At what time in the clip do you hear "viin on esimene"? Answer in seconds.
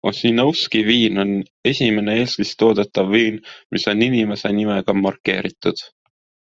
0.87-2.17